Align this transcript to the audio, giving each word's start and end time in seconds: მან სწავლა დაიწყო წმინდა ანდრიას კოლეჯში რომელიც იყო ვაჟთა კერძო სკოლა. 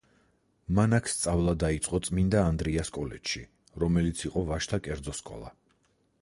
მან 0.77 0.95
სწავლა 1.11 1.53
დაიწყო 1.63 1.99
წმინდა 2.07 2.41
ანდრიას 2.45 2.91
კოლეჯში 2.97 3.43
რომელიც 3.85 4.25
იყო 4.31 4.45
ვაჟთა 4.49 4.81
კერძო 4.89 5.17
სკოლა. 5.21 5.55